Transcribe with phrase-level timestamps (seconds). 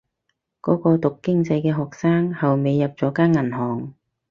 [0.63, 3.93] 嗰個讀經濟嘅學生後尾入咗間銀行